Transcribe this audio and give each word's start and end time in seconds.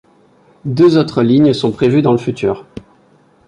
Deux 0.65 0.97
autres 0.97 1.21
lignes 1.21 1.53
sont 1.53 1.71
prévues 1.71 2.01
dans 2.01 2.11
le 2.11 2.17
futur. 2.17 2.65